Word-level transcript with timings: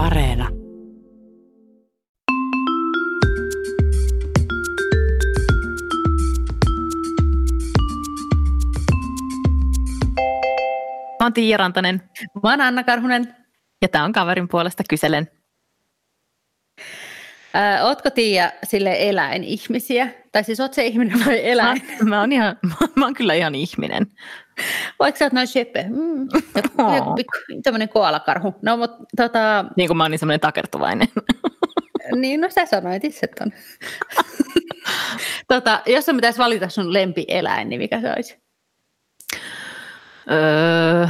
Areena. 0.00 0.48
Mä 11.20 11.24
oon 11.26 11.32
Tiia 11.32 11.56
Rantanen 11.56 12.02
Mä 12.42 12.50
oon 12.50 12.60
Anna 12.60 12.84
Karhunen. 12.84 13.34
ja 13.82 13.88
tää 13.88 14.04
on 14.04 14.12
kaverin 14.12 14.48
puolesta 14.48 14.82
kyselen. 14.90 15.39
Ö, 17.54 17.82
ootko 17.84 18.10
Tiia 18.10 18.50
sille 18.64 18.96
eläinihmisiä? 18.98 20.08
Tai 20.32 20.44
siis 20.44 20.60
oot 20.60 20.74
se 20.74 20.86
ihminen 20.86 21.18
vai 21.18 21.26
Mä, 21.34 21.40
eläin? 21.40 21.82
mä, 22.04 22.20
oon 22.20 22.32
ihan, 22.32 22.56
mä 22.96 23.04
oon 23.04 23.14
kyllä 23.14 23.34
ihan 23.34 23.54
ihminen. 23.54 24.06
Vaikka 24.98 25.18
sä 25.18 25.24
oot 25.24 25.32
noin 25.32 25.46
shepe. 25.46 25.86
Mm. 25.88 26.28
Pikku- 27.16 27.60
Tämmönen 27.62 27.88
koalakarhu. 27.88 28.54
No 28.62 28.76
mut 28.76 28.90
tota, 29.16 29.64
Niin 29.76 29.88
kuin 29.88 29.96
mä 29.96 30.04
oon 30.04 30.10
niin 30.10 30.18
semmoinen 30.18 30.40
takertuvainen. 30.40 31.08
niin 32.20 32.40
no 32.40 32.48
sä 32.50 32.66
sanoit 32.66 33.04
itse 33.04 33.26
ton. 33.26 33.52
tota, 35.54 35.80
jos 35.86 36.04
sun 36.04 36.16
pitäisi 36.16 36.38
valita 36.38 36.68
sun 36.68 36.92
lempieläin, 36.92 37.68
niin 37.68 37.80
mikä 37.80 38.00
se 38.00 38.12
olisi? 38.16 38.38
Öö, 40.30 41.06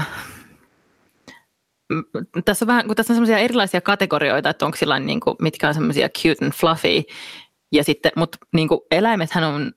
tässä 2.45 2.65
on 2.65 2.67
vähän, 2.67 2.87
kun 2.87 2.97
tässä 2.97 3.13
on 3.13 3.17
semmoisia 3.17 3.39
erilaisia 3.39 3.81
kategorioita, 3.81 4.51
että 4.51 4.65
onko 4.65 4.77
sillä 4.77 4.99
niin 4.99 5.21
kuin, 5.21 5.37
mitkä 5.43 5.69
on 5.69 5.75
semmoisia 5.75 6.09
cute 6.09 6.45
and 6.45 6.53
fluffy. 6.53 7.03
Ja 7.73 7.85
sitten, 7.85 8.13
mutta 8.17 8.39
niin 8.53 8.69
kuin 8.69 8.81
eläimethän 8.91 9.45
on, 9.45 9.73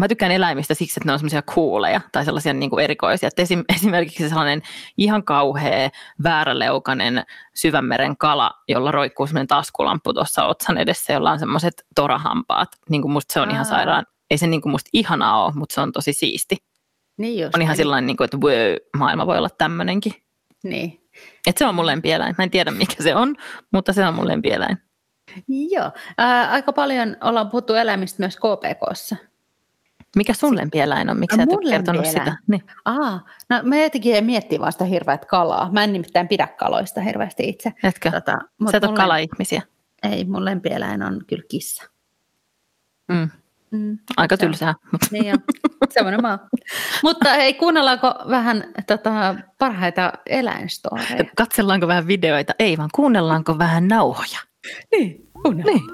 mä 0.00 0.08
tykkään 0.08 0.32
eläimistä 0.32 0.74
siksi, 0.74 1.00
että 1.00 1.08
ne 1.08 1.12
on 1.12 1.18
semmoisia 1.18 1.42
cooleja 1.42 2.00
tai 2.12 2.24
sellaisia 2.24 2.52
niin 2.52 2.70
kuin 2.70 2.84
erikoisia. 2.84 3.26
Että 3.26 3.42
esim, 3.42 3.64
esimerkiksi 3.76 4.28
sellainen 4.28 4.62
ihan 4.96 5.24
kauhea, 5.24 5.90
vääräleukainen 6.22 7.24
syvänmeren 7.54 8.16
kala, 8.16 8.50
jolla 8.68 8.90
roikkuu 8.90 9.26
semmoinen 9.26 9.46
taskulamppu 9.46 10.12
tuossa 10.12 10.44
otsan 10.44 10.78
edessä, 10.78 11.12
jolla 11.12 11.30
on 11.30 11.38
semmoiset 11.38 11.86
torahampaat. 11.94 12.68
Niin 12.88 13.02
kuin 13.02 13.12
musta 13.12 13.32
se 13.32 13.40
on 13.40 13.50
ihan 13.50 13.66
Aa. 13.66 13.70
sairaan, 13.70 14.06
ei 14.30 14.38
se 14.38 14.46
niin 14.46 14.62
kuin 14.62 14.70
musta 14.70 14.90
ihanaa 14.92 15.44
ole, 15.44 15.52
mutta 15.54 15.74
se 15.74 15.80
on 15.80 15.92
tosi 15.92 16.12
siisti. 16.12 16.56
Niin 17.18 17.42
just. 17.42 17.54
On 17.54 17.62
ihan 17.62 17.72
niin. 17.72 17.76
sellainen, 17.76 18.06
niin 18.06 18.16
kuin, 18.16 18.24
että 18.24 18.36
wow, 18.36 18.74
maailma 18.96 19.26
voi 19.26 19.38
olla 19.38 19.50
tämmöinenkin. 19.58 20.12
Niin. 20.64 20.99
Että 21.46 21.58
se 21.58 21.66
on 21.66 21.74
mun 21.74 21.86
lempieläin. 21.86 22.34
Mä 22.38 22.44
en 22.44 22.50
tiedä 22.50 22.70
mikä 22.70 23.02
se 23.02 23.14
on, 23.14 23.36
mutta 23.72 23.92
se 23.92 24.06
on 24.06 24.14
mun 24.14 24.28
lempieläin. 24.28 24.78
Joo. 25.48 25.90
Ää, 26.18 26.50
aika 26.50 26.72
paljon 26.72 27.16
ollaan 27.20 27.50
puhuttu 27.50 27.74
eläimistä 27.74 28.22
myös 28.22 28.36
KPKssa. 28.36 29.16
Mikä 30.16 30.32
sun 30.34 30.56
lempieläin 30.56 31.10
on? 31.10 31.18
Miksi 31.18 31.36
sä 31.36 31.42
et 31.42 31.52
ole 31.52 31.70
kertonut 31.70 32.06
sitä? 32.06 32.36
Niin. 32.46 32.64
Aa, 32.84 33.26
no 33.50 33.60
mä 33.62 33.76
jotenkin 33.76 34.24
miettii 34.24 34.60
vaan 34.60 34.72
sitä 34.72 34.84
hirveät 34.84 35.24
kalaa. 35.24 35.72
Mä 35.72 35.84
en 35.84 35.92
nimittäin 35.92 36.28
pidä 36.28 36.46
kaloista 36.46 37.00
hirveästi 37.00 37.48
itse. 37.48 37.72
Etkö? 37.82 38.10
Tota, 38.10 38.38
Sä 38.70 38.76
et 38.76 38.84
ole 38.84 38.96
kala-ihmisiä. 38.96 39.62
Ei, 40.02 40.24
mun 40.24 40.44
lempieläin 40.44 41.02
on 41.02 41.20
kyllä 41.26 41.44
kissa. 41.50 41.84
Mm. 43.08 43.30
Mm. 43.70 43.98
Aika 44.16 44.36
Se 44.36 44.44
on- 44.46 44.50
tylsää. 44.50 44.74
Mutta 44.92 45.06
Niin 45.10 45.32
on. 45.34 45.38
Semmoinen 45.90 46.22
maa. 46.22 46.38
Mutta 47.02 47.32
hei, 47.34 47.54
kuunnellaanko 47.54 48.14
vähän 48.30 48.64
tota, 48.86 49.34
parhaita 49.58 50.12
eläinstoreja? 50.26 51.24
katsellaanko 51.36 51.86
vähän 51.86 52.06
videoita? 52.06 52.54
Ei, 52.58 52.78
vaan 52.78 52.90
kuunnellaanko 52.94 53.58
vähän 53.58 53.88
nauhoja? 53.88 54.38
Niin, 54.92 55.28
kuunnellaan. 55.42 55.76
Niin. 55.76 55.84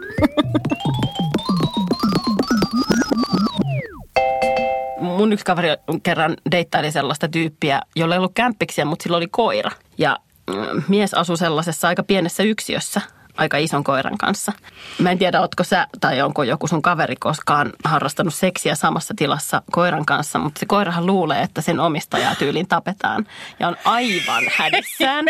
Mun 5.00 5.32
yksi 5.32 5.44
kaveri 5.44 5.68
kerran 6.02 6.36
deittaili 6.50 6.92
sellaista 6.92 7.28
tyyppiä, 7.28 7.80
jolla 7.96 8.14
ei 8.14 8.18
ollut 8.18 8.32
kämppiksiä, 8.34 8.84
mutta 8.84 9.02
sillä 9.02 9.16
oli 9.16 9.28
koira. 9.28 9.70
Ja 9.98 10.18
mm, 10.50 10.82
mies 10.88 11.14
asui 11.14 11.36
sellaisessa 11.38 11.88
aika 11.88 12.02
pienessä 12.02 12.42
yksiössä 12.42 13.00
aika 13.36 13.56
ison 13.56 13.84
koiran 13.84 14.18
kanssa. 14.18 14.52
Mä 14.98 15.10
en 15.10 15.18
tiedä, 15.18 15.40
ootko 15.40 15.64
sä 15.64 15.86
tai 16.00 16.22
onko 16.22 16.42
joku 16.42 16.66
sun 16.66 16.82
kaveri 16.82 17.16
koskaan 17.16 17.72
harrastanut 17.84 18.34
seksiä 18.34 18.74
samassa 18.74 19.14
tilassa 19.16 19.62
koiran 19.72 20.06
kanssa, 20.06 20.38
mutta 20.38 20.60
se 20.60 20.66
koirahan 20.66 21.06
luulee, 21.06 21.42
että 21.42 21.60
sen 21.60 21.80
omistajaa 21.80 22.34
tyyliin 22.34 22.68
tapetaan. 22.68 23.26
Ja 23.60 23.68
on 23.68 23.76
aivan 23.84 24.44
hädissään, 24.56 25.24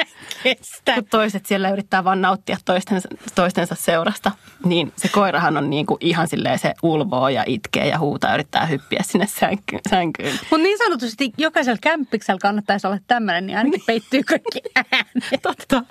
kun 0.94 1.04
toiset 1.10 1.46
siellä 1.46 1.70
yrittää 1.70 2.04
vaan 2.04 2.22
nauttia 2.22 2.56
toistensa, 2.64 3.08
toistensa 3.34 3.74
seurasta. 3.74 4.32
Niin 4.64 4.92
se 4.96 5.08
koirahan 5.08 5.56
on 5.56 5.70
niin 5.70 5.86
kuin 5.86 5.98
ihan 6.00 6.28
silleen 6.28 6.58
se 6.58 6.74
ulvoo 6.82 7.28
ja 7.28 7.44
itkee 7.46 7.88
ja 7.88 7.98
huutaa, 7.98 8.34
yrittää 8.34 8.66
hyppiä 8.66 9.00
sinne 9.02 9.26
sänky, 9.26 9.78
sänkyyn. 9.90 10.32
Mutta 10.32 10.58
niin 10.58 10.78
sanotusti 10.78 11.32
jokaisella 11.38 11.78
kämppiksellä 11.82 12.38
kannattaisi 12.42 12.86
olla 12.86 12.98
tämmöinen, 13.06 13.46
niin 13.46 13.58
ainakin 13.58 13.82
peittyy 13.86 14.22
kaikki 14.22 14.60
äänet. 14.92 15.42
Totta. 15.42 15.82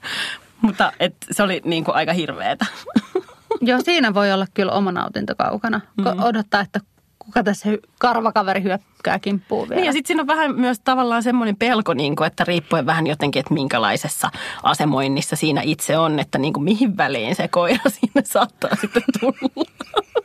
Mutta 0.65 0.91
et, 0.99 1.15
se 1.31 1.43
oli 1.43 1.61
niin 1.65 1.83
kuin 1.83 1.95
aika 1.95 2.13
hirveetä. 2.13 2.65
Joo, 3.61 3.79
siinä 3.81 4.13
voi 4.13 4.31
olla 4.31 4.45
kyllä 4.53 4.71
oma 4.71 4.91
nautinto 4.91 5.35
kaukana. 5.37 5.81
Mm. 5.97 6.05
Odottaa, 6.23 6.61
että 6.61 6.79
kuka 7.19 7.43
tässä 7.43 7.69
karvakaveri 7.99 8.63
hyökkää 8.63 9.19
kimppuun 9.19 9.69
vielä. 9.69 9.79
Niin 9.81 9.85
ja 9.85 9.93
sitten 9.93 10.07
siinä 10.07 10.21
on 10.21 10.27
vähän 10.27 10.55
myös 10.55 10.79
tavallaan 10.79 11.23
semmoinen 11.23 11.55
pelko, 11.55 11.93
niin 11.93 12.15
kuin, 12.15 12.27
että 12.27 12.43
riippuen 12.43 12.85
vähän 12.85 13.07
jotenkin, 13.07 13.39
että 13.39 13.53
minkälaisessa 13.53 14.31
asemoinnissa 14.63 15.35
siinä 15.35 15.61
itse 15.63 15.97
on, 15.97 16.19
että 16.19 16.37
niin 16.37 16.53
kuin 16.53 16.63
mihin 16.63 16.97
väliin 16.97 17.35
se 17.35 17.47
koira 17.47 17.89
sinne 17.99 18.21
saattaa 18.23 18.71
sitten 18.81 19.03
tulla. 19.19 19.65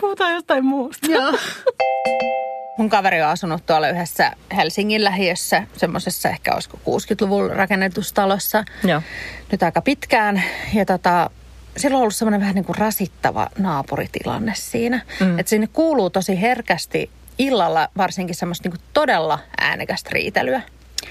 Puhutaan 0.00 0.32
jostain 0.32 0.64
muusta. 0.64 1.06
Joo. 1.10 1.32
Mun 2.84 2.90
kaveri 2.90 3.22
on 3.22 3.28
asunut 3.28 3.66
tuolla 3.66 3.88
yhdessä 3.88 4.32
Helsingin 4.56 5.04
lähiössä, 5.04 5.62
semmoisessa 5.76 6.28
ehkä 6.28 6.54
olisiko 6.54 6.76
60-luvulla 6.76 7.54
rakennetussa 7.54 8.14
talossa. 8.14 8.64
Joo. 8.82 9.02
Nyt 9.52 9.62
aika 9.62 9.82
pitkään. 9.82 10.42
Ja 10.74 10.84
tota, 10.84 11.30
sillä 11.76 11.96
on 11.96 12.00
ollut 12.00 12.14
semmoinen 12.14 12.40
vähän 12.40 12.54
niin 12.54 12.64
kuin 12.64 12.78
rasittava 12.78 13.48
naapuritilanne 13.58 14.52
siinä. 14.56 15.00
Mm. 15.20 15.38
Että 15.38 15.50
sinne 15.50 15.68
kuuluu 15.72 16.10
tosi 16.10 16.40
herkästi 16.40 17.10
illalla 17.38 17.88
varsinkin 17.96 18.34
semmoista 18.34 18.68
niin 18.68 18.78
kuin 18.78 18.88
todella 18.92 19.38
äänekästä 19.60 20.10
riitelyä. 20.12 20.62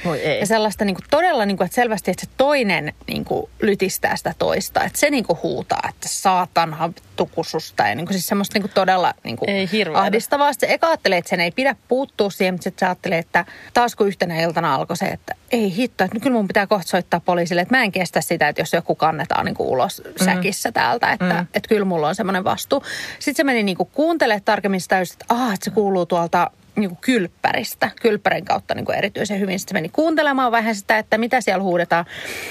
Voi 0.06 0.20
ei. 0.20 0.40
Ja 0.40 0.46
sellaista 0.46 0.86
niin 0.86 0.96
kuin 0.96 1.06
todella, 1.10 1.46
niin 1.46 1.58
kuin, 1.58 1.66
että 1.66 1.76
selvästi, 1.76 2.12
että 2.12 2.26
se 2.26 2.32
toinen 2.38 2.94
niin 3.08 3.26
kuin, 3.26 3.50
lytistää 3.62 4.16
sitä 4.16 4.34
toista. 4.40 4.84
Että 4.84 5.00
se 5.00 5.10
niin 5.10 5.24
kuin, 5.24 5.40
huutaa, 5.44 5.82
että 5.90 6.08
saatanha 6.08 6.90
tukususta. 7.16 7.88
Ja 7.88 7.96
niin 7.96 8.06
kuin, 8.06 8.14
siis 8.14 8.28
semmoista 8.28 8.56
niin 8.56 8.64
kuin, 8.64 8.72
todella 8.74 9.14
niin 9.24 9.38
kuin, 9.38 9.50
Ei 9.50 9.70
hirveätä. 9.72 10.02
ahdistavaa. 10.02 10.54
Sitten 10.54 10.70
se 10.70 10.74
eka 10.74 10.88
ajattelee, 10.88 11.18
että 11.18 11.30
sen 11.30 11.40
ei 11.40 11.52
pidä 11.52 11.76
puuttua 11.88 12.30
siihen, 12.30 12.54
mutta 12.54 12.64
sitten 12.64 12.80
se 12.80 12.86
ajattelee, 12.86 13.20
että 13.20 13.46
taas 13.74 13.96
kun 13.96 14.08
yhtenä 14.08 14.42
iltana 14.42 14.76
alkoi 14.76 14.98
se, 14.98 15.06
että 15.06 15.36
ei 15.52 15.76
hitto, 15.76 16.04
että 16.04 16.20
kyllä 16.20 16.36
mun 16.36 16.48
pitää 16.48 16.68
kohta 16.68 16.88
soittaa 16.88 17.20
poliisille, 17.20 17.62
että 17.62 17.76
mä 17.76 17.84
en 17.84 17.92
kestä 17.92 18.22
sitä, 18.22 18.48
että 18.48 18.62
jos 18.62 18.74
joku 18.74 18.96
kannetaan 18.96 19.46
niin 19.46 19.56
kuin 19.56 19.70
ulos 19.70 20.02
säkissä 20.26 20.72
täältä, 20.72 21.12
että, 21.12 21.34
mm. 21.34 21.48
että 21.54 21.70
kyllä 21.70 21.86
mulla 21.86 22.08
on 22.08 22.16
semmoinen 22.16 22.44
vastuu. 22.44 22.84
Sitten 23.20 23.36
se 23.36 23.44
meni 23.44 23.64
niin 23.64 23.78
kuin 23.78 23.90
kuuntelemaan 23.94 24.42
tarkemmin 24.46 24.82
sitä, 24.82 25.00
just, 25.00 25.14
että, 25.14 25.26
ah, 25.30 25.54
että 25.54 25.66
se 25.66 25.72
kuuluu 25.72 26.06
tuolta 26.06 26.52
niin 26.76 26.90
kuin 26.90 27.00
kylppäristä, 27.02 27.92
kylppärin 28.02 28.46
kautta 28.46 28.76
niin 28.76 28.86
kuin 28.86 28.98
erityisen 28.98 29.40
hyvin. 29.40 29.60
Sitten 29.60 29.74
se 29.76 29.82
meni 29.82 29.90
kuuntelemaan 29.90 30.52
vähän 30.52 30.76
sitä, 30.76 30.98
että 30.98 31.18
mitä 31.18 31.42
siellä 31.42 31.64
huudetaan. 31.64 32.06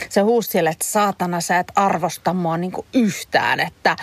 Se 0.09 0.21
huusi 0.21 0.50
siellä, 0.50 0.71
että 0.71 0.84
saatana 0.84 1.41
sä 1.41 1.59
et 1.59 1.72
arvosta 1.77 2.33
mua 2.33 2.56
niin 2.56 2.72
kuin 2.72 2.87
yhtään, 2.94 3.60
että 3.60 3.97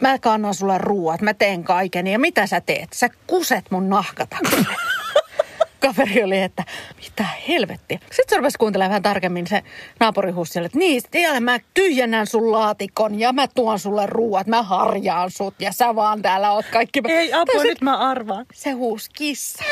mä 0.00 0.18
kannan 0.18 0.54
sulle 0.54 0.78
ruuat, 0.78 1.20
mä 1.20 1.34
teen 1.34 1.64
kaiken 1.64 2.06
ja 2.06 2.18
mitä 2.18 2.46
sä 2.46 2.60
teet? 2.60 2.92
Sä 2.92 3.08
kuset 3.26 3.70
mun 3.70 3.88
nahkatakille. 3.88 4.76
Kaveri 5.86 6.24
oli, 6.24 6.42
että 6.42 6.64
mitä 7.04 7.24
helvettiä. 7.48 7.98
Sitten 7.98 8.24
se 8.28 8.36
rupesi 8.36 8.58
kuuntelemaan 8.58 8.90
vähän 8.90 9.02
tarkemmin 9.02 9.46
se 9.46 9.62
naapuri 10.00 10.30
huusi 10.30 10.52
siellä, 10.52 10.66
että 10.66 10.78
niin, 10.78 11.02
tiedä, 11.10 11.40
mä 11.40 11.58
tyhjennän 11.74 12.26
sun 12.26 12.52
laatikon 12.52 13.20
ja 13.20 13.32
mä 13.32 13.48
tuon 13.48 13.78
sulle 13.78 14.06
ruuat, 14.06 14.46
mä 14.46 14.62
harjaan 14.62 15.30
sut 15.30 15.54
ja 15.58 15.72
sä 15.72 15.94
vaan 15.94 16.22
täällä 16.22 16.52
oot 16.52 16.66
kaikki. 16.72 17.00
Ei 17.08 17.32
apua, 17.32 17.62
se- 17.62 17.68
nyt 17.68 17.80
mä 17.80 17.96
arvaan. 17.96 18.46
se 18.54 18.70
huusi 18.70 19.10
kissa. 19.16 19.64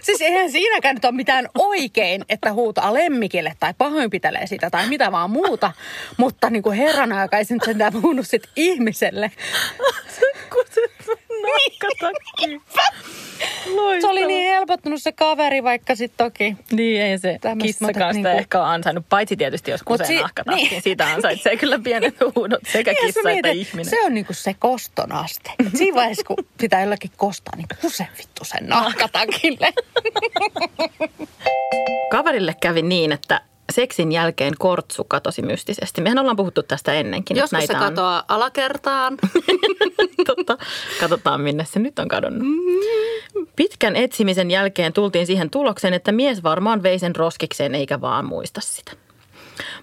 Siis 0.00 0.20
eihän 0.20 0.52
siinäkään 0.52 0.94
nyt 0.96 1.04
ole 1.04 1.12
mitään 1.12 1.48
oikein, 1.58 2.24
että 2.28 2.52
huutaa 2.52 2.94
lemmikille 2.94 3.56
tai 3.60 3.74
pahoinpitelee 3.78 4.46
sitä 4.46 4.70
tai 4.70 4.88
mitä 4.88 5.12
vaan 5.12 5.30
muuta. 5.30 5.72
Mutta 6.16 6.50
niin 6.50 6.62
kuin 6.62 6.76
herran 6.76 7.12
aika 7.12 7.38
ei 7.38 7.44
se 7.44 7.54
nyt 7.54 7.62
sentään 7.64 7.92
puhunut 7.92 8.26
sit 8.26 8.42
ihmiselle. 8.56 9.32
Se 14.00 14.06
oli 14.06 14.26
niin 14.26 14.48
helpottunut 14.54 15.02
se 15.02 15.12
kaveri, 15.12 15.62
vaikka 15.62 15.94
sitten 15.94 16.24
toki. 16.26 16.56
Niin, 16.72 17.02
ei 17.02 17.18
se 17.18 17.38
kissakaan 17.62 18.14
sitä 18.14 18.28
niinku- 18.28 18.40
ehkä 18.40 18.64
ansainnut, 18.64 19.04
paitsi 19.08 19.36
tietysti 19.36 19.70
jos 19.70 19.80
Mut 19.80 19.86
kusee 20.00 20.06
si- 20.06 20.22
nahkataskin. 20.22 20.68
niin. 20.70 20.82
Siitä 20.82 21.06
ansaitsee 21.06 21.56
kyllä 21.56 21.78
pienet 21.78 22.14
huudot 22.34 22.60
sekä 22.72 22.92
Niin, 22.92 23.06
kissa 23.06 23.30
että 23.30 23.48
ihminen. 23.48 23.84
Se 23.90 24.02
on 24.04 24.14
niinku 24.14 24.32
se 24.32 24.54
koston 24.58 25.12
aste. 25.12 25.50
Et 25.66 25.76
siinä 25.76 25.94
vaiheessa, 25.96 26.24
kun 26.24 26.36
pitää 26.60 26.80
jollakin 26.80 27.10
kostaa, 27.16 27.56
niin 27.56 27.66
kuse 27.80 28.06
vittu 28.18 28.44
sen 28.44 28.66
nahkatakille. 28.66 29.72
Kaverille 32.10 32.54
kävi 32.60 32.82
niin, 32.82 33.12
että 33.12 33.40
seksin 33.70 34.12
jälkeen 34.12 34.54
kortsu 34.58 35.04
katosi 35.04 35.42
mystisesti. 35.42 36.00
Mehän 36.00 36.18
ollaan 36.18 36.36
puhuttu 36.36 36.62
tästä 36.62 36.92
ennenkin. 36.92 37.36
Joskus 37.36 37.50
se 37.50 37.56
näitä 37.56 37.72
on- 37.72 37.80
katoaa 37.80 38.24
alakertaan. 38.28 39.16
Totta. 40.26 40.58
Katsotaan, 41.00 41.40
minne 41.40 41.64
se 41.64 41.78
nyt 41.78 41.98
on 41.98 42.08
kadonnut. 42.08 42.48
Pit, 43.56 43.70
pitkän 43.80 43.96
etsimisen 43.96 44.50
jälkeen 44.50 44.92
tultiin 44.92 45.26
siihen 45.26 45.50
tulokseen, 45.50 45.94
että 45.94 46.12
mies 46.12 46.42
varmaan 46.42 46.82
vei 46.82 46.98
sen 46.98 47.16
roskikseen 47.16 47.74
eikä 47.74 48.00
vaan 48.00 48.24
muista 48.24 48.60
sitä. 48.60 48.92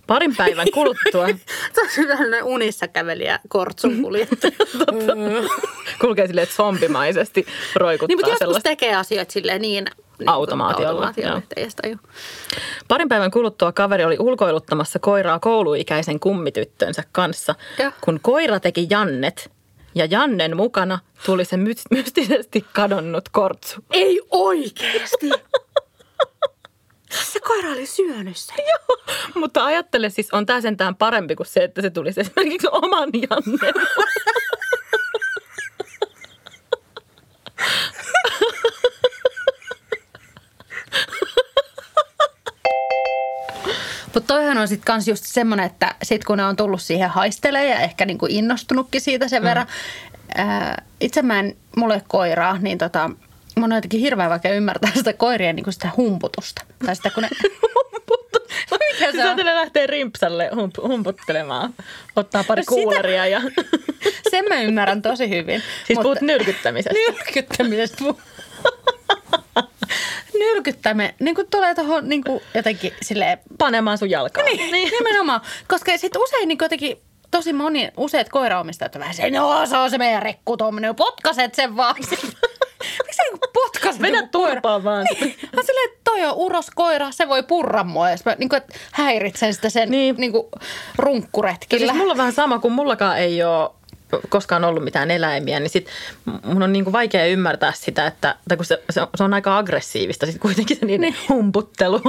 Parin 0.07 0.35
päivän 0.35 0.67
kuluttua 0.73 1.27
Se 1.73 1.81
on 1.81 1.89
sellainen 1.95 2.43
unissa 2.43 2.87
kävelijä 2.87 3.39
kortsun 3.47 4.01
kuljettaja. 4.01 4.51
kulkee 6.01 6.27
silleen 6.27 6.47
zombimaisesti 6.47 7.45
roikuttaa 7.75 8.07
niin, 8.07 8.17
mutta 8.17 8.29
joskus 8.29 8.39
sellaista. 8.39 8.69
tekee 8.69 8.95
asioita 8.95 9.33
silleen 9.33 9.61
niin 9.61 9.85
Automaatiolla, 10.25 11.07
automaatiolla 11.07 11.41
joo. 11.87 11.97
Parin 12.87 13.09
päivän 13.09 13.31
kuluttua 13.31 13.71
kaveri 13.71 14.05
oli 14.05 14.15
ulkoiluttamassa 14.19 14.99
koiraa 14.99 15.39
kouluikäisen 15.39 16.19
kummityttönsä 16.19 17.03
kanssa, 17.11 17.55
Joo. 17.79 17.91
kun 18.01 18.19
koira 18.21 18.59
teki 18.59 18.87
Jannet 18.89 19.51
ja 19.95 20.05
Jannen 20.05 20.57
mukana 20.57 20.99
tuli 21.25 21.45
se 21.45 21.57
my- 21.57 21.73
mystisesti 21.97 22.65
kadonnut 22.73 23.29
kortsu. 23.29 23.81
Ei 23.91 24.21
oikeesti. 24.31 25.29
Se 27.11 27.39
koira 27.39 27.69
oli 27.71 27.85
syönyt 27.85 28.37
sen. 28.37 28.55
Mutta 29.35 29.65
ajattele 29.65 30.09
siis, 30.09 30.33
on 30.33 30.45
tämä 30.45 30.61
sentään 30.61 30.95
parempi 30.95 31.35
kuin 31.35 31.47
se, 31.47 31.63
että 31.63 31.81
se 31.81 31.89
tulisi 31.89 32.19
esimerkiksi 32.19 32.67
oman 32.71 33.09
Jannen. 33.13 33.73
Mutta 44.27 44.39
toihan 44.39 44.57
on 44.57 44.67
sitten 44.67 44.85
kans 44.85 45.07
just 45.07 45.23
semmoinen, 45.25 45.65
että 45.65 45.95
sit 46.03 46.23
kun 46.23 46.37
ne 46.37 46.45
on 46.45 46.55
tullut 46.55 46.81
siihen 46.81 47.09
haistelee 47.09 47.69
ja 47.69 47.79
ehkä 47.79 48.05
niinku 48.05 48.25
innostunutkin 48.29 49.01
siitä 49.01 49.27
sen 49.27 49.43
verran. 49.43 49.67
Ää, 50.35 50.83
itse 51.01 51.21
mä 51.21 51.39
en, 51.39 51.55
ole 51.81 52.01
koiraa, 52.07 52.57
niin 52.57 52.77
tota, 52.77 53.09
mun 53.55 53.71
on 53.71 53.77
jotenkin 53.77 53.99
hirveän 53.99 54.29
vaikea 54.29 54.53
ymmärtää 54.53 54.91
sitä 54.95 55.13
koirien 55.13 55.55
niinku 55.55 55.71
sitä 55.71 55.89
humputusta. 55.97 56.65
Tai 56.85 56.95
sitä 56.95 57.09
kun 57.09 57.23
ne... 57.23 57.29
Mikä 58.93 59.11
se 59.11 59.29
on? 59.29 59.45
lähteä 59.45 59.87
rimpsalle 59.87 60.49
hump- 60.53 60.87
humputtelemaan. 60.87 61.73
Ottaa 62.15 62.43
pari 62.43 62.61
No 62.61 62.63
sitä- 62.63 62.81
kuuleria 62.81 63.25
ja... 63.25 63.41
Sen 64.31 64.45
mä 64.49 64.61
ymmärrän 64.61 65.01
tosi 65.01 65.29
hyvin. 65.29 65.63
Siis 65.87 65.99
puhut 65.99 66.21
nyrkyttämisestä. 66.21 66.99
Nyrkyttämisestä. 67.11 68.03
Nyrkyttäminen, 70.39 71.13
niin 71.19 71.35
kuin 71.35 71.47
tulee 71.49 71.75
tuohon 71.75 72.09
niin 72.09 72.23
kuin 72.23 72.41
jotenkin 72.53 72.93
silleen 73.01 73.37
Panemaan 73.57 73.97
sun 73.97 74.09
jalkaa. 74.09 74.43
Niin, 74.43 74.71
niin. 74.71 74.91
nimenomaan. 74.91 75.41
Koska 75.67 75.97
sitten 75.97 76.21
usein 76.21 76.47
niin 76.47 76.57
jotenkin 76.61 76.97
tosi 77.31 77.53
moni, 77.53 77.91
useat 77.97 78.29
koiraomistajat 78.29 78.95
on 78.95 78.99
vähän 78.99 79.15
se, 79.15 79.29
no 79.29 79.65
se 79.65 79.77
on 79.77 79.89
se 79.89 79.97
meidän 79.97 80.23
rekku 80.23 80.57
tuommoinen, 80.57 80.95
potkaset 80.95 81.55
sen 81.55 81.77
vaan. 81.77 81.95
Miksi 81.99 83.21
niin 83.31 83.39
potkaset 83.53 84.01
Vedä 84.01 84.17
joku 84.17 84.29
koira? 84.31 84.51
turpaan 84.53 84.83
vaan. 84.83 85.05
Niin. 85.19 85.35
Mä 85.55 85.61
silleen, 85.61 85.89
että 85.89 85.99
toi 86.03 86.25
on 86.25 86.33
uros 86.35 86.69
koira, 86.75 87.11
se 87.11 87.27
voi 87.27 87.43
purra 87.43 87.83
mua, 87.83 88.11
jos 88.11 88.25
mä 88.25 88.35
niin 88.37 88.49
kuin, 88.49 88.61
häiritsen 88.91 89.53
sitä 89.53 89.69
sen 89.69 89.91
niin. 89.91 90.15
Niin. 90.17 90.31
Kuin, 90.31 90.47
runkkuretkillä. 90.97 91.85
Siis 91.87 91.97
mulla 91.97 92.11
on 92.11 92.17
vähän 92.17 92.33
sama, 92.33 92.59
kun 92.59 92.71
mullakaan 92.71 93.17
ei 93.17 93.43
ole 93.43 93.69
koskaan 94.29 94.63
ollut 94.63 94.83
mitään 94.83 95.11
eläimiä, 95.11 95.59
niin 95.59 95.69
sit 95.69 95.87
mun 96.43 96.63
on 96.63 96.73
niinku 96.73 96.91
vaikea 96.91 97.25
ymmärtää 97.25 97.71
sitä, 97.75 98.07
että 98.07 98.35
tai 98.49 98.57
kun 98.57 98.65
se, 98.65 98.83
se, 98.89 99.01
on, 99.01 99.07
se 99.15 99.23
on 99.23 99.33
aika 99.33 99.57
aggressiivista 99.57 100.25
sit 100.25 100.41
kuitenkin 100.41 100.77
se 100.77 100.85
niin, 100.85 101.01
niin. 101.01 101.15
humputtelu. 101.29 102.01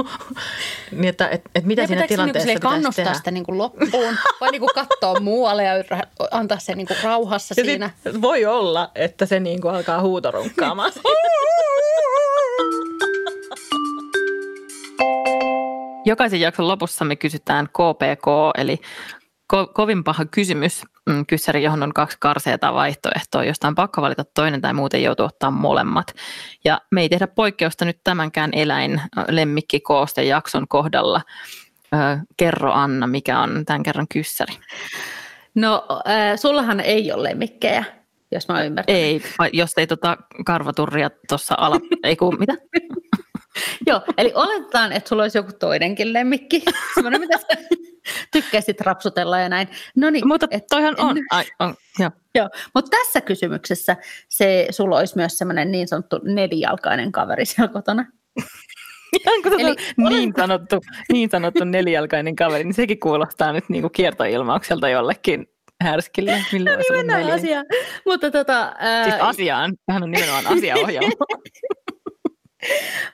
niin 0.91 1.05
että 1.05 1.27
et, 1.27 1.41
et 1.55 1.65
mitä 1.65 1.81
ja 1.81 1.87
siinä 1.87 2.01
pitääkö 2.01 2.13
tilanteessa 2.13 2.47
niinku 2.47 2.59
pitäisi 2.59 2.81
kannustaa 2.81 3.05
tehdä? 3.05 3.17
sitä 3.17 3.31
niinku 3.31 3.57
loppuun 3.57 4.17
vai 4.41 4.51
niinku 4.51 4.69
katsoa 4.75 5.19
muualle 5.19 5.63
ja 5.63 5.73
antaa 6.31 6.59
se 6.59 6.75
niinku 6.75 6.93
rauhassa 7.03 7.55
Ja 7.57 7.65
siinä? 7.65 7.89
voi 8.21 8.45
olla, 8.45 8.91
että 8.95 9.25
se 9.25 9.39
niinku 9.39 9.67
alkaa 9.67 10.01
huutorunkkaamaan. 10.01 10.91
Jokaisen 16.05 16.41
jakson 16.41 16.67
lopussa 16.67 17.05
me 17.05 17.15
kysytään 17.15 17.67
KPK, 17.67 18.27
eli 18.57 18.81
ko- 19.53 19.73
kovin 19.73 20.03
paha 20.03 20.25
kysymys, 20.25 20.83
mm, 21.09 21.25
kyssäri, 21.25 21.63
johon 21.63 21.83
on 21.83 21.93
kaksi 21.93 22.17
karseeta 22.19 22.73
vaihtoehtoa, 22.73 23.43
josta 23.43 23.67
on 23.67 23.75
pakko 23.75 24.01
valita 24.01 24.25
toinen 24.33 24.61
tai 24.61 24.73
muuten 24.73 25.03
joutuu 25.03 25.25
ottaa 25.25 25.51
molemmat. 25.51 26.13
Ja 26.65 26.81
me 26.91 27.01
ei 27.01 27.09
tehdä 27.09 27.27
poikkeusta 27.27 27.85
nyt 27.85 27.99
tämänkään 28.03 28.49
eläin 28.53 29.01
lemmikkikooste 29.27 30.23
jakson 30.23 30.67
kohdalla. 30.67 31.21
Ö, 31.93 31.97
kerro 32.37 32.71
Anna, 32.71 33.07
mikä 33.07 33.39
on 33.39 33.65
tämän 33.65 33.83
kerran 33.83 34.07
kyssäri? 34.07 34.53
No, 35.55 35.85
äh, 36.07 36.39
sullahan 36.39 36.79
ei 36.79 37.11
ole 37.11 37.29
lemmikkejä, 37.29 37.83
jos 38.31 38.47
mä 38.47 38.63
ymmärrän. 38.63 38.95
Ei, 38.95 39.21
jos 39.53 39.71
ei 39.77 39.87
tota 39.87 40.17
karvaturria 40.45 41.09
tuossa 41.29 41.55
ala... 41.57 41.79
Ei 42.03 42.15
kun, 42.15 42.39
mitä? 42.39 42.53
Joo, 43.87 44.01
eli 44.17 44.31
oletetaan, 44.35 44.91
että 44.91 45.09
sulla 45.09 45.23
olisi 45.23 45.37
joku 45.37 45.51
toinenkin 45.59 46.13
lemmikki, 46.13 46.63
semmoinen, 46.93 47.21
mitä 47.21 47.37
sä 47.37 47.47
tykkäisit 48.31 48.81
rapsutella 48.81 49.39
ja 49.39 49.49
näin. 49.49 49.67
No 49.95 50.09
niin, 50.09 50.27
Mutta 50.27 50.47
et- 50.51 50.67
toihan 50.69 50.95
on. 50.97 51.17
Ai, 51.31 51.43
on 51.59 51.75
joo. 51.99 52.11
Joo, 52.35 52.49
mutta 52.75 52.97
tässä 52.97 53.21
kysymyksessä 53.21 53.95
se, 54.29 54.67
sulla 54.69 54.97
olisi 54.97 55.15
myös 55.15 55.37
semmoinen 55.37 55.71
niin 55.71 55.87
sanottu 55.87 56.19
nelijalkainen 56.23 57.11
kaveri 57.11 57.45
siellä 57.45 57.73
kotona. 57.73 58.05
Eli 59.25 59.41
Eli 59.59 59.75
niin, 60.09 60.33
sanottu, 60.37 60.79
niin 61.11 61.29
sanottu 61.29 61.63
nelijalkainen 61.63 62.35
kaveri, 62.35 62.63
niin 62.63 62.73
sekin 62.73 62.99
kuulostaa 62.99 63.53
nyt 63.53 63.69
niin 63.69 63.81
kuin 63.81 63.91
kiertoilmaukselta 63.91 64.89
jollekin 64.89 65.47
härskille. 65.83 66.43
Millä 66.51 66.71
voisi 66.75 66.93
olla 66.93 66.97
Mennään 66.99 67.19
neljä? 67.21 67.35
asiaan. 67.35 67.65
Mutta 68.05 68.31
tota, 68.31 68.75
ää, 68.79 69.03
Siis 69.03 69.15
asiaan. 69.19 69.73
Tähän 69.85 70.03
on 70.03 70.11
nimenomaan 70.11 70.47
asiaohjelma. 70.47 71.09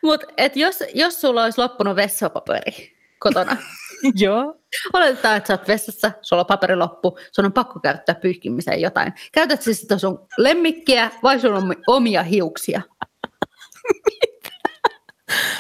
mut, 0.04 0.24
et 0.38 0.56
jos, 0.56 0.84
jos 0.94 1.22
sulla 1.22 1.44
olisi 1.44 1.62
loppunut 1.62 1.96
vessapaperi 1.96 2.98
kotona, 3.20 3.58
Joo. 4.24 4.56
Oletetaan, 4.94 5.38
että 5.38 5.48
sä 5.48 5.54
oot 5.54 5.68
vessassa, 5.68 6.12
sulla 6.22 6.42
on 6.42 6.48
paperi 6.48 6.76
loppu, 6.76 7.18
sun 7.32 7.46
on 7.46 7.54
pakko 7.54 7.80
käyttää 7.80 8.16
pyyhkimiseen 8.16 8.82
jotain. 8.82 9.14
Käytät 9.32 9.62
siis 9.62 9.82
sitä 9.82 9.98
sun 9.98 10.28
lemmikkiä 10.38 11.12
vai 11.24 11.40
sun 11.40 11.54
on 11.54 11.76
omia 11.88 12.24
hiuksia? 12.24 12.82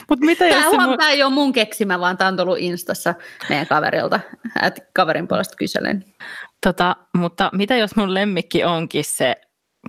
Mutta 0.09 0.25
mitä 0.25 0.47
jos 0.47 0.55
Tämä, 0.55 0.69
se 0.69 0.75
huom, 0.75 0.89
mun... 0.89 0.97
tämä 0.97 1.09
ei 1.09 1.23
ole 1.23 1.33
mun 1.33 1.53
keksimä, 1.53 1.99
vaan 1.99 2.17
tämä 2.17 2.27
on 2.27 2.37
tullut 2.37 2.57
Instassa 2.59 3.13
meidän 3.49 3.67
kaverilta. 3.67 4.19
Et 4.63 4.79
kaverin 4.93 5.27
puolesta 5.27 5.55
kyselen. 5.55 6.05
tota, 6.65 6.95
mutta 7.17 7.49
mitä 7.53 7.75
jos 7.75 7.95
mun 7.95 8.13
lemmikki 8.13 8.63
onkin 8.63 9.03
se 9.03 9.35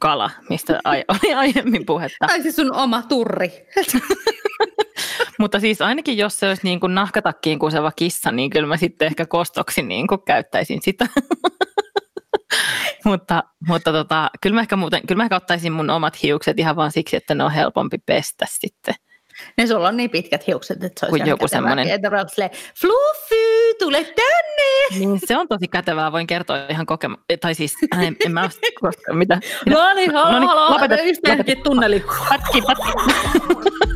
kala, 0.00 0.30
mistä 0.50 0.80
ai- 0.84 1.04
oli 1.24 1.34
aiemmin 1.34 1.86
puhetta. 1.86 2.26
Tai 2.26 2.42
siis 2.42 2.56
sun 2.56 2.74
oma 2.74 3.02
turri. 3.02 3.52
Mutta 5.38 5.60
siis 5.60 5.82
ainakin 5.82 6.18
jos 6.18 6.40
se 6.40 6.48
olisi 6.48 6.64
niin 6.64 6.80
kuin 6.80 6.94
nahkatakkiin 6.94 7.58
kuseva 7.58 7.92
kissa, 7.96 8.32
niin 8.32 8.50
kyllä 8.50 8.66
mä 8.66 8.76
sitten 8.76 9.06
ehkä 9.06 9.26
kostoksi 9.26 9.82
niin 9.82 10.06
kuin 10.06 10.22
käyttäisin 10.26 10.82
sitä. 10.82 11.06
mutta 13.04 13.42
mutta 13.68 13.92
tota, 13.92 14.30
kyllä, 14.40 14.54
mä 14.54 14.60
ehkä 14.60 14.76
muuten, 14.76 15.06
kyllä 15.06 15.16
mä 15.16 15.22
ehkä 15.24 15.36
ottaisin 15.36 15.72
mun 15.72 15.90
omat 15.90 16.22
hiukset 16.22 16.58
ihan 16.58 16.76
vaan 16.76 16.92
siksi, 16.92 17.16
että 17.16 17.34
ne 17.34 17.44
on 17.44 17.50
helpompi 17.50 17.98
pestä 18.06 18.46
sitten. 18.48 18.94
Niin 19.56 19.68
sulla 19.68 19.88
on 19.88 19.96
niin 19.96 20.10
pitkät 20.10 20.46
hiukset, 20.46 20.84
että 20.84 21.00
se 21.00 21.06
olisi 21.06 21.18
Kun 21.18 21.28
joku 21.28 21.48
silleen, 21.48 22.50
Fluffy, 22.80 23.74
tule 23.78 24.04
tänne! 24.04 24.98
Niin 24.98 25.20
se 25.26 25.36
on 25.36 25.48
tosi 25.48 25.68
kätevää, 25.68 26.12
voin 26.12 26.26
kertoa 26.26 26.66
ihan 26.68 26.86
kokema... 26.86 27.18
Tai 27.40 27.54
siis, 27.54 27.74
en, 28.02 28.16
en 28.24 28.32
mä 28.32 28.42
ole 28.42 28.50
koskaan, 28.80 29.18
mitä? 29.22 29.40
No 29.66 29.94
niin, 29.94 30.12
No 30.12 30.22
halo, 30.24 30.38
niin, 30.38 30.48
halo, 30.48 30.74
lopeta, 30.74 30.94
just 31.02 31.20
lopeta. 31.28 31.62
tunneli. 31.64 32.04
Pätki, 32.28 32.62
pätki. 32.62 32.92